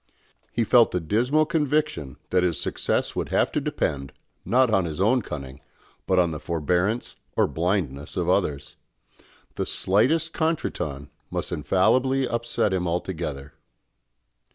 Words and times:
He 0.51 0.63
felt 0.63 0.95
a 0.95 0.99
dismal 0.99 1.45
conviction 1.45 2.17
that 2.31 2.41
his 2.41 2.59
success 2.59 3.15
would 3.15 3.29
have 3.29 3.51
to 3.51 3.61
depend, 3.61 4.13
not 4.43 4.71
on 4.73 4.85
his 4.85 4.99
own 4.99 5.21
cunning, 5.21 5.61
but 6.07 6.17
on 6.17 6.31
the 6.31 6.39
forbearance 6.39 7.17
or 7.37 7.45
blindness 7.45 8.17
of 8.17 8.27
others. 8.27 8.77
The 9.57 9.65
slightest 9.67 10.33
contretemps 10.33 11.09
must 11.29 11.51
infallibly 11.51 12.27
upset 12.27 12.73
him 12.73 12.87
altogether. 12.87 13.53